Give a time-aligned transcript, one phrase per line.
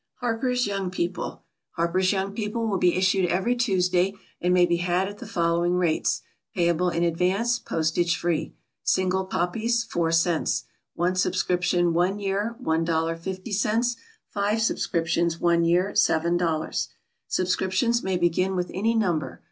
[0.15, 1.43] HARPER'S YOUNG PEOPLE.
[1.77, 5.75] HARPER'S YOUNG PEOPLE will be issued every Tuesday, and may be had at the following
[5.75, 6.23] rates
[6.55, 10.63] payable in advance, postage free: SINGLE COPIES $0.04
[10.95, 13.95] ONE SUBSCRIPTION, one year 1.50
[14.31, 16.87] FIVE SUBSCRIPTIONS, one year 7.00
[17.27, 19.39] Subscriptions may begin with any Number.